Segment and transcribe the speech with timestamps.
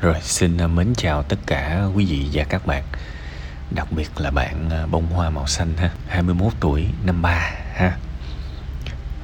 [0.00, 2.82] Rồi xin à, mến chào tất cả quý vị và các bạn.
[3.70, 5.90] Đặc biệt là bạn à, bông hoa màu xanh ha.
[6.08, 7.96] 21 tuổi năm ba ha.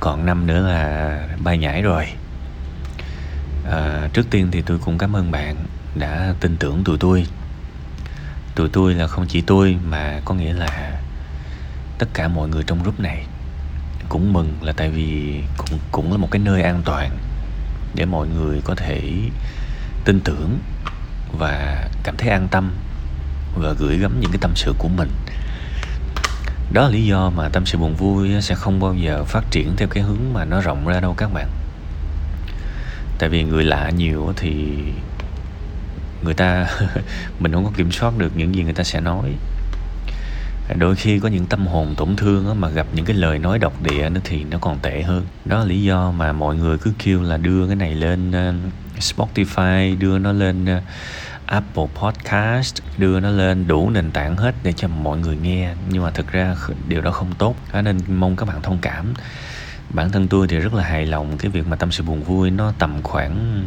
[0.00, 2.06] Còn năm nữa là bay nhảy rồi.
[3.70, 5.56] À, Trước tiên thì tôi cũng cảm ơn bạn
[5.94, 7.26] đã tin tưởng tụi tôi.
[8.54, 11.00] Tụi tôi là không chỉ tôi mà có nghĩa là
[11.98, 13.26] tất cả mọi người trong group này
[14.08, 17.18] cũng mừng là tại vì cũng cũng là một cái nơi an toàn
[17.94, 19.00] để mọi người có thể
[20.04, 20.58] tin tưởng
[21.38, 22.72] và cảm thấy an tâm
[23.56, 25.10] và gửi gắm những cái tâm sự của mình.
[26.72, 29.76] Đó là lý do mà tâm sự buồn vui sẽ không bao giờ phát triển
[29.76, 31.48] theo cái hướng mà nó rộng ra đâu các bạn.
[33.18, 34.76] Tại vì người lạ nhiều thì
[36.24, 36.66] người ta
[37.38, 39.34] mình không có kiểm soát được những gì người ta sẽ nói
[40.76, 43.82] đôi khi có những tâm hồn tổn thương mà gặp những cái lời nói độc
[43.82, 45.26] địa nó thì nó còn tệ hơn.
[45.44, 48.54] Đó là lý do mà mọi người cứ kêu là đưa cái này lên ờ,
[48.98, 50.80] Spotify, đưa nó lên ờ,
[51.46, 55.74] Apple Podcast, đưa nó lên đủ nền tảng hết để cho mọi người nghe.
[55.90, 56.56] Nhưng mà thực ra
[56.88, 57.56] điều đó không tốt.
[57.82, 59.14] Nên mong các bạn thông cảm.
[59.90, 62.50] Bản thân tôi thì rất là hài lòng cái việc mà tâm sự buồn vui
[62.50, 63.64] nó tầm khoảng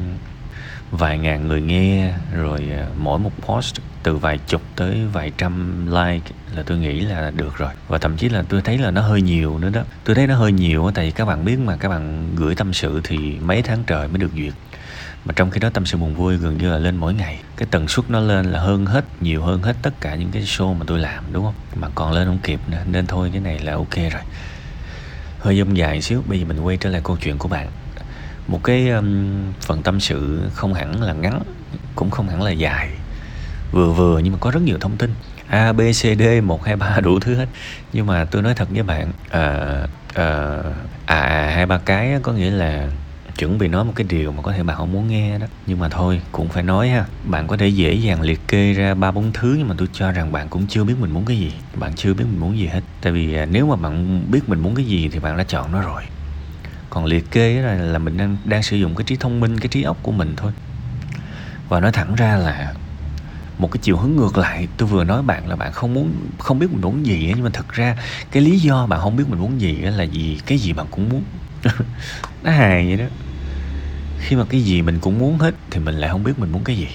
[0.92, 5.86] vài ngàn người nghe, rồi ờ, mỗi một post từ vài chục tới vài trăm
[5.88, 7.72] like là tôi nghĩ là được rồi.
[7.88, 9.82] Và thậm chí là tôi thấy là nó hơi nhiều nữa đó.
[10.04, 12.74] Tôi thấy nó hơi nhiều tại vì các bạn biết mà, các bạn gửi tâm
[12.74, 14.54] sự thì mấy tháng trời mới được duyệt.
[15.26, 17.40] Mà trong khi đó tâm sự buồn vui gần như là lên mỗi ngày.
[17.58, 20.42] Cái tần suất nó lên là hơn hết, nhiều hơn hết tất cả những cái
[20.42, 21.54] show mà tôi làm, đúng không?
[21.76, 24.22] Mà còn lên không kịp nữa, nên thôi, cái này là ok rồi.
[25.40, 27.68] Hơi dông dài xíu, bây giờ mình quay trở lại câu chuyện của bạn
[28.48, 31.42] một cái um, phần tâm sự không hẳn là ngắn
[31.96, 32.90] cũng không hẳn là dài.
[33.72, 35.14] Vừa vừa nhưng mà có rất nhiều thông tin.
[35.48, 37.46] A B C D một hai ba đủ thứ hết.
[37.94, 39.68] Nhưng mà tôi nói thật với bạn à,
[40.14, 40.58] à,
[41.06, 42.90] à hai ba cái có nghĩa là
[43.38, 45.46] chuẩn bị nói một cái điều mà có thể bạn không muốn nghe đó.
[45.66, 47.06] Nhưng mà thôi cũng phải nói ha.
[47.24, 50.12] Bạn có thể dễ dàng liệt kê ra ba bốn thứ nhưng mà tôi cho
[50.12, 51.54] rằng bạn cũng chưa biết mình muốn cái gì.
[51.76, 52.82] Bạn chưa biết mình muốn gì hết.
[53.02, 55.72] Tại vì à, nếu mà bạn biết mình muốn cái gì thì bạn đã chọn
[55.72, 56.04] nó rồi
[56.90, 59.68] còn liệt kê là, là mình đang đang sử dụng cái trí thông minh cái
[59.68, 60.52] trí óc của mình thôi.
[61.70, 62.74] Và nói thẳng ra là
[63.58, 66.60] một cái chiều hướng ngược lại tôi vừa nói bạn là bạn không muốn không
[66.60, 67.98] biết mình muốn gì nhưng mà thật ra
[68.32, 71.10] cái lý do bạn không biết mình muốn gì là gì cái gì bạn cũng
[71.10, 71.24] muốn.
[72.44, 73.06] Nó hài vậy đó.
[74.20, 76.64] Khi mà cái gì mình cũng muốn hết thì mình lại không biết mình muốn
[76.64, 76.88] cái gì.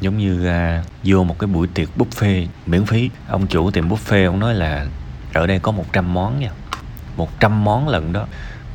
[0.00, 4.26] Giống như à, vô một cái buổi tiệc buffet miễn phí ông chủ tiệm buffet
[4.26, 4.86] ông nói là
[5.32, 6.50] ở đây có 100 món nha.
[7.16, 8.26] 100 món lần đó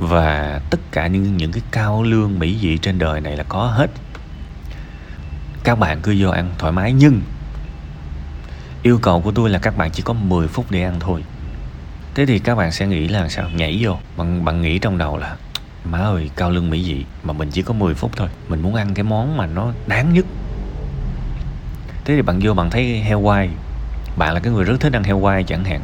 [0.01, 3.65] và tất cả những những cái cao lương mỹ vị trên đời này là có
[3.67, 3.91] hết.
[5.63, 7.21] Các bạn cứ vô ăn thoải mái, nhưng
[8.83, 11.23] yêu cầu của tôi là các bạn chỉ có 10 phút để ăn thôi.
[12.15, 13.49] Thế thì các bạn sẽ nghĩ là sao?
[13.49, 13.97] Nhảy vô.
[14.17, 15.35] Bạn bạn nghĩ trong đầu là,
[15.85, 18.29] má ơi, cao lương mỹ vị, mà mình chỉ có 10 phút thôi.
[18.47, 20.25] Mình muốn ăn cái món mà nó đáng nhất.
[22.05, 23.49] Thế thì bạn vô bạn thấy heo quay
[24.17, 25.81] bạn là cái người rất thích ăn heo quay chẳng hạn.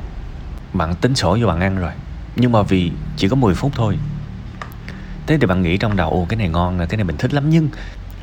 [0.73, 1.91] Bạn tính sổ vô bạn ăn rồi
[2.37, 3.97] nhưng mà vì chỉ có 10 phút thôi.
[5.27, 7.33] Thế thì bạn nghĩ trong đầu ồ cái này ngon là cái này mình thích
[7.33, 7.49] lắm.
[7.49, 7.69] Nhưng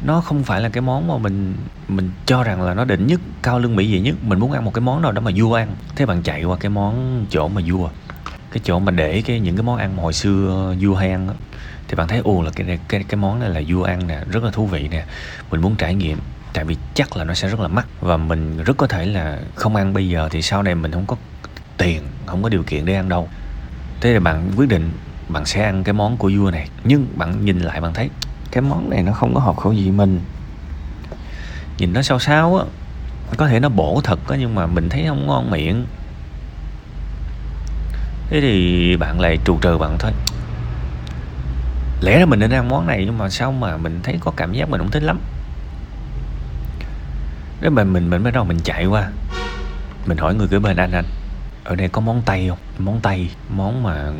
[0.04, 1.54] nó không phải là cái món mà mình
[1.88, 4.14] mình cho rằng là nó đỉnh nhất cao lương mỹ vị nhất.
[4.22, 5.68] Mình muốn ăn một cái món nào đó mà vua ăn.
[5.96, 7.88] Thế bạn chạy qua cái món chỗ mà vua
[8.50, 11.26] cái chỗ mà để cái những cái món ăn mà hồi xưa vua hay ăn
[11.26, 11.34] đó,
[11.88, 14.44] thì bạn thấy ồ là cái cái cái món này là vua ăn nè rất
[14.44, 15.04] là thú vị nè.
[15.50, 16.18] Mình muốn trải nghiệm.
[16.52, 19.38] Tại vì chắc là nó sẽ rất là mắc và mình rất có thể là
[19.54, 19.94] không ăn.
[19.94, 21.16] Bây giờ thì sau này mình không có
[21.76, 23.28] tiền không có điều kiện để ăn đâu
[24.00, 24.90] thế là bạn quyết định
[25.28, 26.68] bạn sẽ ăn cái món của vua này.
[26.84, 28.10] Nhưng bạn nhìn lại bạn thấy
[28.50, 30.20] cái món này nó không có hợp khẩu vị mình.
[31.78, 32.64] Nhìn nó sao sao á,
[33.36, 35.86] có thể nó bổ thật á, nhưng mà mình thấy không ngon miệng.
[38.30, 40.12] Thế thì bạn lại trù trừ bạn thôi.
[42.00, 44.52] Lẽ ra mình nên ăn món này nhưng mà sao mà mình thấy có cảm
[44.52, 45.20] giác mình không thích lắm.
[47.60, 49.10] Đấy mà mình mình mới đầu mình chạy qua,
[50.06, 51.04] mình hỏi người kế bên, anh anh
[51.64, 52.58] ở đây có món tây không?
[52.78, 54.12] Món tây món mà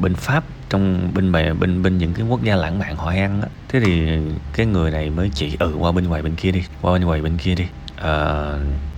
[0.00, 3.42] bên pháp trong bên bề bên bên những cái quốc gia lãng mạn họ ăn
[3.42, 3.48] á.
[3.68, 4.18] Thế thì
[4.52, 7.22] cái người này mới chỉ ừ qua bên ngoài bên kia đi qua bên ngoài
[7.22, 7.64] bên kia đi.
[7.96, 8.44] À,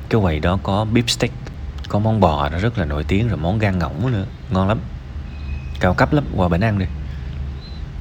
[0.08, 1.32] cái quầy đó có beef steak
[1.88, 4.78] có món bò nó rất là nổi tiếng rồi món gan ngỗng nữa ngon lắm.
[5.80, 6.86] Cao cấp lắm qua bển ăn đi.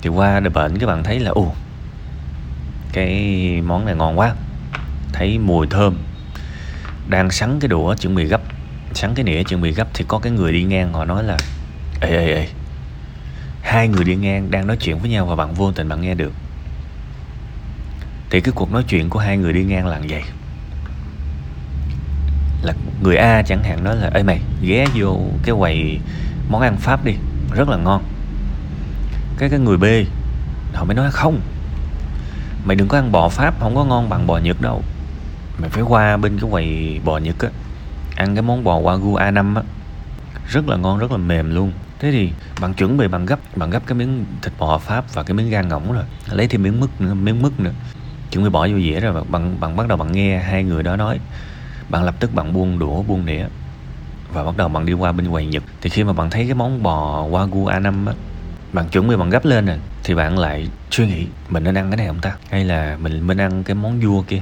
[0.01, 1.53] Thì qua đời bệnh các bạn thấy là ồ
[2.94, 4.35] cái món này ngon quá.
[5.13, 5.97] Thấy mùi thơm
[7.07, 8.41] đang sắn cái đũa chuẩn bị gấp
[8.95, 11.38] sáng cái nĩa chuẩn bị gấp thì có cái người đi ngang họ nói là,
[12.00, 12.48] ê ê ê.
[13.62, 16.16] Hai người đi ngang đang nói chuyện với nhau và bạn vô tình bạn nghe
[16.16, 16.34] được.
[18.30, 20.24] Thì cái cuộc nói chuyện của hai người đi ngang là vậy.
[22.63, 26.00] Là người A chẳng hạn nói là, ê mày, ghé vô cái quầy
[26.50, 27.13] món ăn Pháp đi,
[27.51, 28.04] rất là ngon.
[29.38, 29.86] Cái cái người B,
[30.74, 31.42] họ mới nói, không,
[32.66, 34.84] mày đừng có ăn bò Pháp không có ngon bằng bò Nhật đâu.
[35.57, 37.50] Mày phải qua bên cái quầy bò nhật á
[38.23, 39.61] ăn cái món bò wagyu a5 á.
[40.47, 41.71] Rất là ngon, rất là mềm luôn.
[41.99, 42.31] Thế thì
[42.61, 45.49] bạn chuẩn bị, bạn gấp bạn gấp cái miếng thịt bò pháp và cái miếng
[45.49, 46.03] gan ngỗng rồi.
[46.31, 47.71] Lấy thêm miếng mứt nữa, miếng mứt nữa.
[48.31, 50.95] Chuẩn bị bỏ vô dĩa rồi bạn bạn bắt đầu bạn nghe hai người đó
[50.95, 51.19] nói.
[51.89, 53.45] Bạn lập tức bạn buông đũa, buông đĩa
[54.33, 55.63] và bắt đầu bạn đi qua bên quầy nhật.
[55.81, 58.13] Thì khi mà bạn thấy cái món bò wagyu a5 á,
[58.73, 61.89] bạn chuẩn bị bạn gấp lên rồi thì bạn lại suy nghĩ mình nên ăn
[61.89, 62.35] cái này không ta?
[62.49, 64.41] Hay là mình nên ăn cái món vua kia?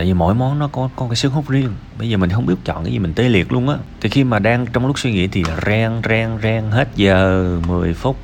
[0.00, 1.74] Tại vì mỗi món nó có có cái sức hút riêng.
[1.98, 3.76] Bây giờ mình không biết chọn cái gì mình tê liệt luôn á.
[4.00, 7.94] Thì khi mà đang trong lúc suy nghĩ thì rang rang rang hết giờ 10
[7.94, 8.16] phút.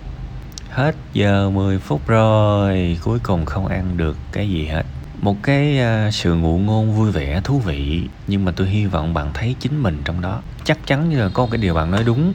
[0.70, 4.82] Hết giờ 10 phút rồi cuối cùng không ăn được cái gì hết.
[5.20, 9.14] Một cái uh, sự ngụ ngôn vui vẻ thú vị nhưng mà tôi hy vọng
[9.14, 10.42] bạn thấy chính mình trong đó.
[10.64, 12.32] Chắc chắn như là có một cái điều bạn nói đúng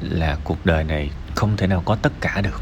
[0.00, 2.60] là cuộc đời này không thể nào có tất cả được.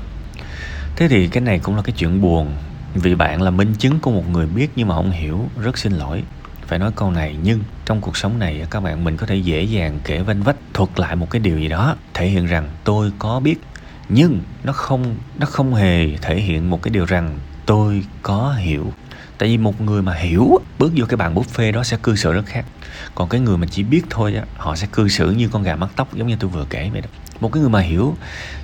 [0.96, 2.52] Thế thì cái này cũng là cái chuyện buồn
[2.98, 5.92] vì bạn là minh chứng của một người biết nhưng mà không hiểu, rất xin
[5.92, 6.22] lỗi.
[6.66, 9.62] Phải nói câu này, nhưng trong cuộc sống này các bạn mình có thể dễ
[9.62, 13.12] dàng kể vanh vách thuật lại một cái điều gì đó, thể hiện rằng tôi
[13.18, 13.60] có biết.
[14.08, 18.92] Nhưng nó không nó không hề thể hiện một cái điều rằng tôi có hiểu.
[19.38, 22.32] Tại vì một người mà hiểu, bước vô cái bàn buffet đó sẽ cư xử
[22.32, 22.64] rất khác.
[23.14, 25.76] Còn cái người mà chỉ biết thôi á, họ sẽ cư xử như con gà
[25.76, 27.08] mắc tóc giống như tôi vừa kể vậy đó.
[27.40, 28.16] Một cái người mà hiểu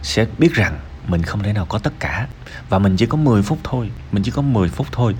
[0.03, 2.27] sẽ biết rằng mình không thể nào có tất cả.
[2.69, 5.17] Và mình chỉ có 10 phút thôi, mình chỉ có 10 phút thôi.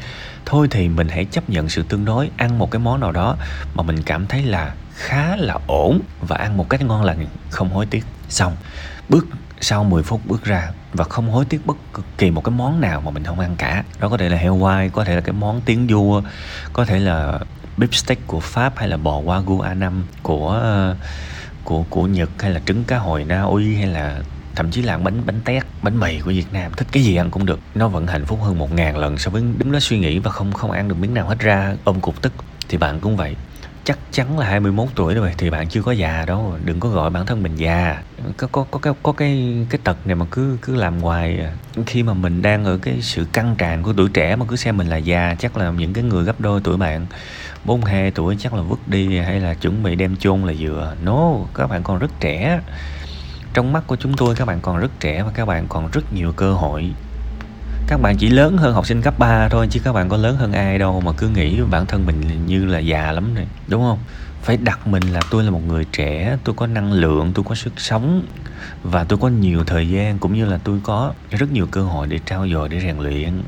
[0.47, 3.37] Thôi thì mình hãy chấp nhận sự tương đối, ăn một cái món nào đó
[3.75, 7.71] mà mình cảm thấy là khá là ổn và ăn một cách ngon lành, không
[7.71, 8.05] hối tiếc.
[8.29, 8.57] Xong,
[9.09, 9.27] bước
[9.61, 11.77] sau 10 phút bước ra và không hối tiếc bất
[12.19, 13.85] kỳ một cái món nào mà mình không ăn cả.
[14.01, 16.23] Đó có thể là heo quay có thể là cái món tiếng vua
[16.73, 17.39] có thể là
[17.79, 20.97] beef steak của pháp hay là bò wagyu a5 của ờ,
[21.65, 24.21] của của nhật hay là trứng cá hồi na uy hay là
[24.55, 26.73] thậm chí là bánh bánh tét, bánh mì của Việt Nam.
[26.77, 27.61] Thích cái gì ăn cũng được.
[27.75, 30.31] Nó vẫn hạnh phúc hơn một ngàn lần so với đứng đó suy nghĩ và
[30.31, 31.75] không không ăn được miếng nào hết ra.
[31.85, 32.33] Ôm cục tức
[32.69, 33.37] thì bạn cũng vậy.
[33.85, 36.55] Chắc chắn là 21 tuổi rồi thì bạn chưa có già đâu.
[36.65, 38.03] Đừng có gọi bản thân mình già.
[38.37, 41.53] Có có có cái có cái cái tật này mà cứ cứ làm hoài à.
[41.87, 44.77] khi mà mình đang ở cái sự căng tràn của tuổi trẻ mà cứ xem
[44.77, 47.07] mình là già, chắc là những cái người gấp đôi tuổi bạn
[47.65, 51.33] 42 tuổi chắc là vứt đi hay là chuẩn bị đem chôn là vừa no,
[51.55, 52.61] các bạn còn rất trẻ
[53.55, 56.13] trong mắt của chúng tôi, các bạn còn rất trẻ và các bạn còn rất
[56.13, 56.91] nhiều cơ hội.
[57.87, 60.37] Các bạn chỉ lớn hơn học sinh cấp 3 thôi, chứ các bạn có lớn
[60.37, 63.83] hơn ai đâu mà cứ nghĩ bản thân mình như là già lắm rồi đúng
[63.83, 63.99] không?
[64.43, 67.55] Phải đặt mình là tôi là một người trẻ, tôi có năng lượng, tôi có
[67.55, 68.27] sức sống,
[68.83, 72.07] và tôi có nhiều thời gian cũng như là tôi có rất nhiều cơ hội
[72.07, 73.43] để trao dồi, để rèn luyện.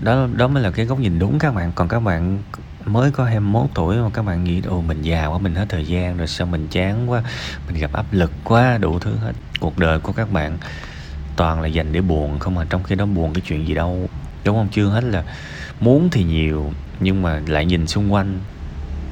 [0.00, 1.72] Đó đó mới là cái góc nhìn đúng các bạn.
[1.74, 2.38] Còn các bạn
[2.86, 5.86] mới có 21 tuổi mà các bạn nghĩ, ồ, mình già quá, mình hết thời
[5.86, 7.22] gian rồi, sao mình chán quá,
[7.66, 9.32] mình gặp áp lực quá đủ thứ hết.
[9.60, 10.58] Cuộc đời của các bạn
[11.36, 14.08] toàn là dành để buồn không mà trong khi đó buồn cái chuyện gì đâu,
[14.44, 14.68] đúng không?
[14.72, 15.24] Chưa hết là
[15.80, 18.38] muốn thì nhiều, nhưng mà lại nhìn xung quanh,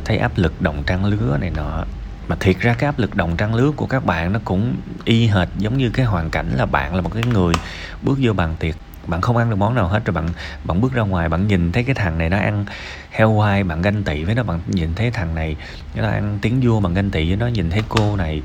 [0.04, 1.84] thấy áp lực đồng trang lứa này nọ.
[2.28, 5.26] Mà thiệt ra cái áp lực đồng trang lứa của các bạn nó cũng y
[5.26, 7.54] hệt giống như cái hoàn cảnh là bạn là một cái người
[8.02, 8.74] bước vô bàn tiệc
[9.06, 10.28] bạn không ăn được món nào hết rồi bạn
[10.64, 12.64] bạn bước ra ngoài bạn nhìn thấy cái thằng này nó ăn
[13.10, 15.56] heo quai bạn ganh tị với nó bạn nhìn thấy thằng này
[15.94, 18.42] nó ăn tiếng vua bạn ganh tị với nó nhìn thấy cô này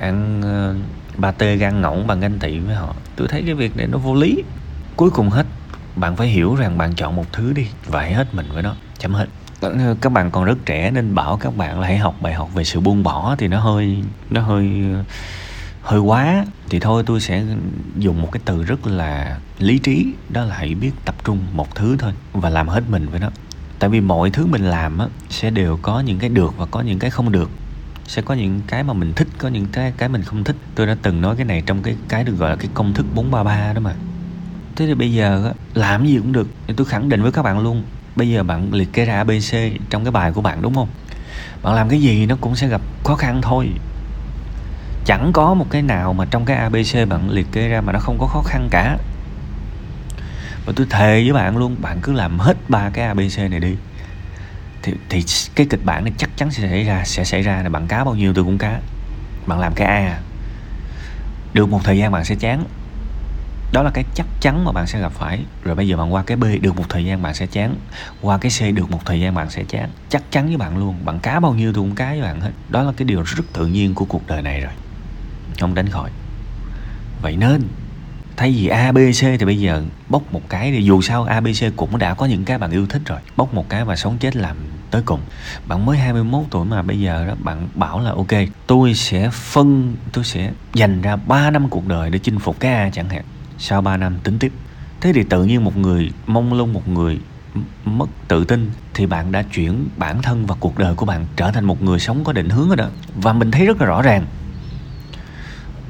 [0.00, 0.76] ăn uh,
[1.20, 2.94] ba tê gan ngỗng bạn ganh tị với họ.
[3.16, 4.42] Tôi thấy cái việc này nó vô lý.
[4.96, 5.46] Cuối cùng hết
[5.96, 8.74] bạn phải hiểu rằng bạn chọn một thứ đi và hãy hết mình với nó
[8.98, 9.26] chấm hết.
[9.60, 12.54] Ờ, các bạn còn rất trẻ nên bảo các bạn là hãy học bài học
[12.54, 15.04] về sự buông bỏ thì nó hơi nó hơi ờ,
[15.88, 17.44] hơi quá, thì thôi tôi sẽ
[17.98, 21.74] dùng một cái từ rất là lý trí, đó là hãy biết tập trung một
[21.74, 23.30] thứ thôi và làm hết mình với nó.
[23.78, 26.80] Tại vì mọi thứ mình làm á, sẽ đều có những cái được và có
[26.80, 27.50] những cái không được.
[28.06, 30.56] Sẽ có những cái mà mình thích, có những cái cái mình không thích.
[30.74, 33.06] Tôi đã từng nói cái này trong cái cái được gọi là cái công thức
[33.14, 33.94] 433 đó mà.
[34.76, 36.48] Thế thì bây giờ á, làm gì cũng được.
[36.76, 37.82] Tôi khẳng định với các bạn luôn,
[38.16, 39.56] bây giờ bạn liệt kê ra abc
[39.90, 40.88] trong cái bài của bạn đúng không?
[41.62, 43.70] Bạn làm cái gì nó cũng sẽ gặp khó khăn thôi
[45.08, 47.98] chẳng có một cái nào mà trong cái abc bạn liệt kê ra mà nó
[47.98, 48.98] không có khó khăn cả.
[50.66, 53.76] Và tôi thề với bạn luôn bạn cứ làm hết ba cái abc này đi.
[54.82, 55.24] Thì, thì
[55.54, 58.04] cái kịch bản này chắc chắn sẽ xảy ra sẽ xảy ra là bạn cá
[58.04, 58.80] bao nhiêu tôi cũng cá.
[59.46, 60.18] Bạn làm cái a.
[61.52, 62.64] Được một thời gian bạn sẽ chán.
[63.72, 65.40] Đó là cái chắc chắn mà bạn sẽ gặp phải.
[65.64, 67.74] Rồi bây giờ bạn qua cái b được một thời gian bạn sẽ chán.
[68.20, 69.88] Qua cái c được một thời gian bạn sẽ chán.
[70.08, 72.52] Chắc chắn với bạn luôn bạn cá bao nhiêu tôi cũng cá với bạn hết.
[72.68, 74.72] Đó là cái điều rất tự nhiên của cuộc đời này rồi
[75.60, 76.10] không tránh khỏi.
[77.22, 77.62] Vậy nên,
[78.36, 82.14] thay vì abc thì bây giờ bốc một cái thì dù sao abc cũng đã
[82.14, 83.18] có những cái bạn yêu thích rồi.
[83.36, 84.56] Bốc một cái và sống chết làm
[84.90, 85.20] tới cùng.
[85.68, 89.96] Bạn mới 21 tuổi mà bây giờ đó, bạn bảo là ok, tôi sẽ phân,
[90.12, 93.24] tôi sẽ dành ra 3 năm cuộc đời để chinh phục cái A chẳng hạn.
[93.58, 94.52] Sau 3 năm tính tiếp.
[95.00, 97.18] Thế thì tự nhiên một người mong lung một người
[97.84, 101.50] mất tự tin thì bạn đã chuyển bản thân và cuộc đời của bạn trở
[101.50, 102.88] thành một người sống có định hướng rồi đó.
[103.14, 104.26] Và mình thấy rất là rõ ràng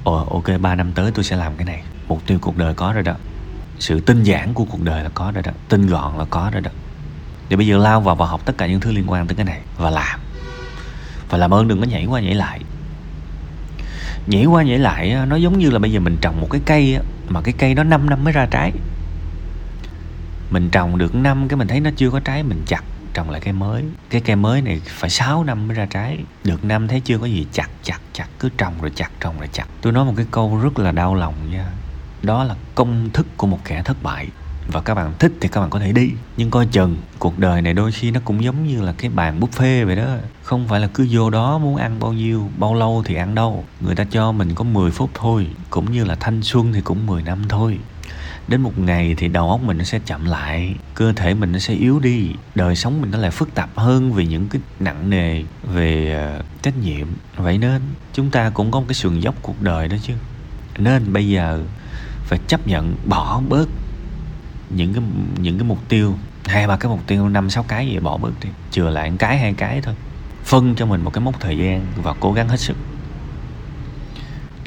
[0.08, 1.82] ồ, ok 3 năm tới tôi sẽ làm cái này.
[2.08, 3.14] Mục tiêu cuộc đời có rồi đó.
[3.78, 5.52] Sự tinh giản của cuộc đời là có rồi đó.
[5.68, 6.70] Tinh gọn là có rồi đó.
[7.48, 9.44] Để bây giờ lao vào và học tất cả những thứ liên quan tới cái
[9.44, 10.20] này và làm.
[11.28, 12.60] Và làm ơn đừng có nhảy qua nhảy lại.
[14.26, 16.98] Nhảy qua nhảy lại nó giống như là bây giờ mình trồng một cái cây
[17.28, 18.72] mà cái cây nó 5 năm mới ra trái.
[20.50, 22.84] Mình trồng được năm cái mình thấy nó chưa có trái, mình chặt
[23.14, 23.84] trồng lại cây mới.
[24.10, 26.18] Cái cây mới này phải 6 năm mới ra trái.
[26.44, 28.26] Được năm thấy chưa có gì chặt chặt chặt.
[28.38, 29.66] Cứ trồng rồi chặt, trồng rồi chặt.
[29.82, 31.66] Tôi nói một cái câu rất là đau lòng nha.
[32.22, 34.28] Đó là công thức của một kẻ thất bại.
[34.72, 36.10] Và các bạn thích thì các bạn có thể đi.
[36.36, 39.40] Nhưng coi chừng, cuộc đời này đôi khi nó cũng giống như là cái bàn
[39.40, 40.06] buffet vậy đó.
[40.42, 43.64] Không phải là cứ vô đó muốn ăn bao nhiêu, bao lâu thì ăn đâu.
[43.80, 45.46] Người ta cho mình có 10 phút thôi.
[45.70, 47.78] Cũng như là thanh xuân thì cũng 10 năm thôi
[48.48, 51.58] đến một ngày thì đầu óc mình nó sẽ chậm lại, cơ thể mình nó
[51.58, 55.10] sẽ yếu đi, đời sống mình nó lại phức tạp hơn vì những cái nặng
[55.10, 57.06] nề về ờ, trách nhiệm.
[57.36, 60.14] Vậy nên chúng ta cũng có một cái sườn dốc cuộc đời đó chứ.
[60.78, 61.62] Nên bây giờ
[62.24, 63.68] phải chấp nhận bỏ bớt
[64.70, 65.02] những cái
[65.40, 66.14] những cái mục tiêu,
[66.44, 68.48] hai ba cái mục tiêu, năm, sáu cái gì bỏ bớt đi.
[68.70, 69.94] Chừa lại một cái, hai cái thôi.
[70.44, 72.76] Phân cho mình một cái mốc thời gian và cố gắng hết sức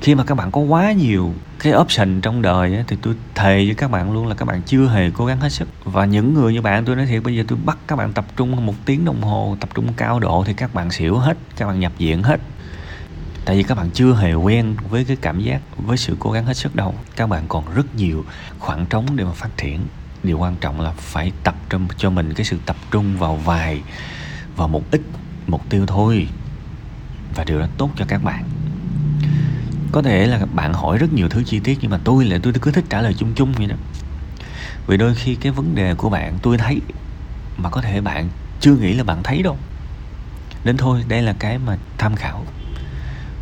[0.02, 3.66] khi mà các bạn có quá nhiều cái option trong đời ấy, thì tôi thề
[3.66, 5.68] với các bạn luôn là các bạn chưa hề cố gắng hết sức.
[5.84, 8.26] Và những người như bạn tôi nói thiệt bây giờ tôi bắt các bạn tập
[8.36, 11.68] trung một tiếng đồng hồ tập trung cao độ thì các bạn xỉu hết các
[11.68, 12.42] bạn nhập viện hết.
[13.46, 16.46] Tại vì các bạn chưa hề quen với cái cảm giác với sự cố gắng
[16.46, 16.96] hết sức đâu.
[17.16, 18.26] Các bạn còn rất nhiều
[18.60, 19.80] khoảng trống để mà phát triển.
[20.24, 23.82] Điều quan trọng là phải tập trung cho mình cái sự tập trung vào vài
[24.56, 25.02] vào một ít
[25.48, 26.28] mục tiêu thôi.
[27.36, 28.44] Và điều đó tốt cho các bạn
[29.92, 32.54] có thể là bạn hỏi rất nhiều thứ chi tiết nhưng mà tôi là tôi
[32.62, 33.76] cứ thích trả lời chung chung vậy đó.
[34.88, 36.82] Vì đôi khi cái vấn đề của bạn tôi thấy
[37.58, 38.30] mà có thể bạn
[38.60, 39.58] chưa nghĩ là bạn thấy đâu.
[40.64, 42.46] Đến thôi, đây là cái mà tham khảo.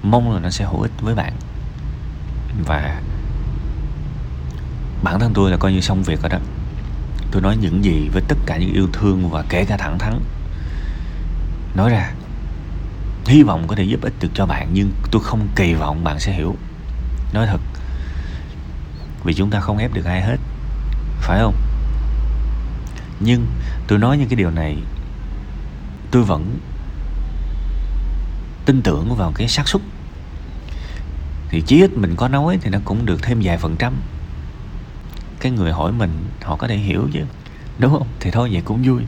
[0.04, 1.34] Mong là nó sẽ hữu ích với bạn.
[2.66, 3.02] Và
[5.04, 6.40] bản thân tôi là coi như xong việc rồi đó.
[7.32, 10.20] Tôi nói những gì với tất cả những yêu thương và kể cả thẳng thắn.
[11.76, 12.12] Nói ra
[13.30, 16.20] hy vọng có thể giúp ích được cho bạn, nhưng tôi không kỳ vọng bạn
[16.20, 16.56] sẽ hiểu.
[17.34, 17.60] Nói thật,
[19.24, 20.38] vì chúng ta không ép được ai hết,
[21.22, 21.56] phải không?
[23.20, 23.46] Nhưng
[23.88, 24.78] tôi nói những cái điều này,
[26.12, 26.60] tôi vẫn
[28.66, 29.82] tin tưởng vào cái xác suất.
[31.50, 33.94] Thì chí ít mình có nói thì nó cũng được thêm vài phần trăm.
[35.40, 37.22] Cái người hỏi mình, họ có thể hiểu chứ
[37.80, 38.08] đúng không?
[38.20, 39.02] Thì thôi, vậy cũng vui.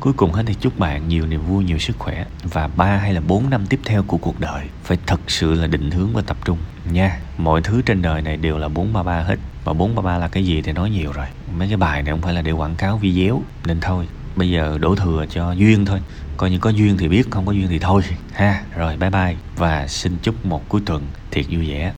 [0.00, 2.24] Cuối cùng hết thì chúc bạn nhiều niềm vui, nhiều sức khỏe.
[2.42, 5.66] Và ba hay là bốn năm tiếp theo của cuộc đời, phải thật sự là
[5.66, 6.58] định hướng và tập trung.
[6.92, 9.36] Nha, mọi thứ trên đời này đều là bốn ba ba hết.
[9.64, 11.26] Và bốn ba ba là cái gì thì nói nhiều rồi.
[11.58, 14.78] Mấy cái bài này không phải là để quảng cáo video, nên thôi, bây giờ
[14.80, 16.00] đổ thừa cho duyên thôi.
[16.36, 18.02] Coi như có duyên thì biết, không có duyên thì thôi.
[18.32, 19.36] Ha, rồi, bye bye.
[19.56, 21.86] Và xin chúc một cuối tuần thiệt vui vẻ.